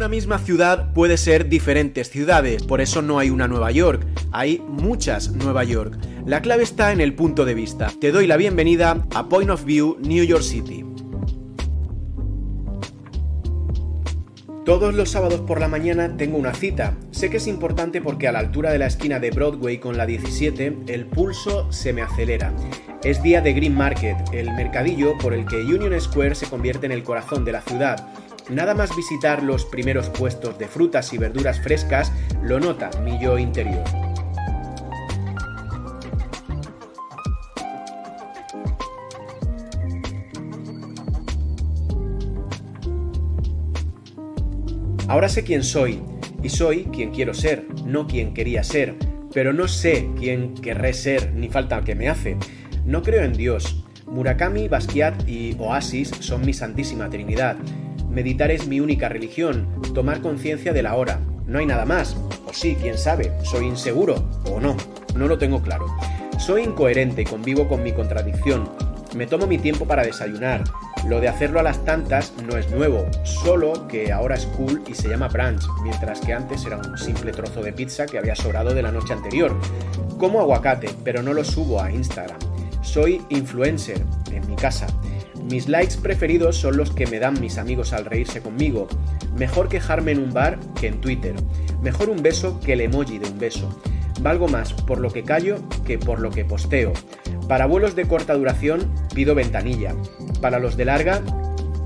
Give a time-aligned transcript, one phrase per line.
[0.00, 4.64] Una misma ciudad puede ser diferentes ciudades, por eso no hay una Nueva York, hay
[4.66, 5.98] muchas Nueva York.
[6.24, 7.92] La clave está en el punto de vista.
[8.00, 10.86] Te doy la bienvenida a Point of View New York City.
[14.64, 16.96] Todos los sábados por la mañana tengo una cita.
[17.10, 20.06] Sé que es importante porque a la altura de la esquina de Broadway con la
[20.06, 22.54] 17 el pulso se me acelera.
[23.04, 26.92] Es día de Green Market, el mercadillo por el que Union Square se convierte en
[26.92, 28.08] el corazón de la ciudad.
[28.50, 32.12] Nada más visitar los primeros puestos de frutas y verduras frescas
[32.42, 33.84] lo nota mi yo interior.
[45.06, 46.02] Ahora sé quién soy,
[46.42, 48.96] y soy quien quiero ser, no quien quería ser,
[49.32, 52.36] pero no sé quién querré ser, ni falta que me hace.
[52.84, 53.84] No creo en Dios.
[54.06, 57.56] Murakami, Basquiat y Oasis son mi santísima trinidad.
[58.10, 61.20] Meditar es mi única religión, tomar conciencia de la hora.
[61.46, 62.16] No hay nada más.
[62.44, 64.76] O sí, quién sabe, soy inseguro o no,
[65.14, 65.86] no lo tengo claro.
[66.36, 68.68] Soy incoherente y convivo con mi contradicción.
[69.14, 70.64] Me tomo mi tiempo para desayunar.
[71.08, 74.94] Lo de hacerlo a las tantas no es nuevo, solo que ahora es cool y
[74.94, 78.74] se llama brunch, mientras que antes era un simple trozo de pizza que había sobrado
[78.74, 79.56] de la noche anterior.
[80.18, 82.38] Como aguacate, pero no lo subo a Instagram.
[82.82, 84.02] Soy influencer
[84.32, 84.88] en mi casa.
[85.50, 88.86] Mis likes preferidos son los que me dan mis amigos al reírse conmigo.
[89.36, 91.34] Mejor quejarme en un bar que en Twitter.
[91.82, 93.82] Mejor un beso que el emoji de un beso.
[94.20, 96.92] Valgo más por lo que callo que por lo que posteo.
[97.48, 99.96] Para vuelos de corta duración pido ventanilla.
[100.40, 101.20] Para los de larga,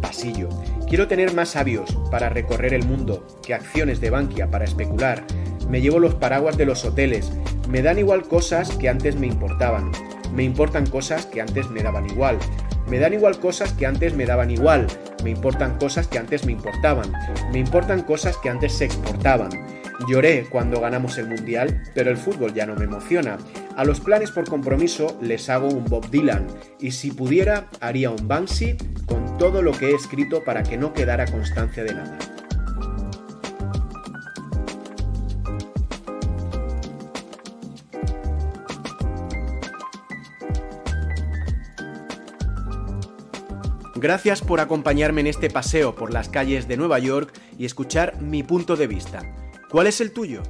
[0.02, 0.50] pasillo.
[0.86, 5.24] Quiero tener más sabios para recorrer el mundo que acciones de Bankia para especular.
[5.70, 7.32] Me llevo los paraguas de los hoteles.
[7.70, 9.90] Me dan igual cosas que antes me importaban.
[10.34, 12.38] Me importan cosas que antes me daban igual.
[12.88, 14.86] Me dan igual cosas que antes me daban igual.
[15.22, 17.12] Me importan cosas que antes me importaban.
[17.52, 19.50] Me importan cosas que antes se exportaban.
[20.08, 23.38] Lloré cuando ganamos el Mundial, pero el fútbol ya no me emociona.
[23.76, 26.46] A los planes por compromiso les hago un Bob Dylan
[26.80, 30.92] y si pudiera haría un Banksy con todo lo que he escrito para que no
[30.92, 32.18] quedara constancia de nada.
[43.96, 48.42] Gracias por acompañarme en este paseo por las calles de Nueva York y escuchar mi
[48.42, 49.20] punto de vista.
[49.70, 50.42] ¿Cuál es el tuyo?